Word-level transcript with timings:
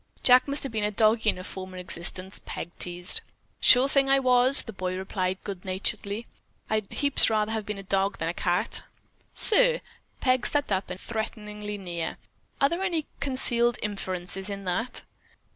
"Jack 0.23 0.47
must 0.47 0.63
have 0.63 0.71
been 0.71 0.83
a 0.83 0.89
doggie 0.89 1.29
in 1.29 1.37
a 1.37 1.43
former 1.43 1.77
existence," 1.77 2.41
Peg 2.43 2.71
teased. 2.79 3.21
"Sure 3.59 3.87
thing 3.87 4.09
I 4.09 4.17
was!" 4.19 4.63
the 4.63 4.73
boy 4.73 4.95
replied 4.97 5.37
good 5.43 5.63
naturedly. 5.63 6.25
"I'd 6.71 6.91
heaps 6.91 7.29
rather 7.29 7.51
have 7.51 7.67
been 7.67 7.77
a 7.77 7.83
dog 7.83 8.17
than 8.17 8.27
a 8.27 8.33
cat." 8.33 8.81
"Sir!" 9.35 9.79
Peg 10.19 10.47
stepped 10.47 10.71
up 10.71 10.87
threateningly 10.87 11.77
near. 11.77 12.17
"Are 12.59 12.67
there 12.69 12.81
any 12.81 13.05
concealed 13.19 13.77
inferences 13.83 14.49
in 14.49 14.63
that?" 14.63 15.03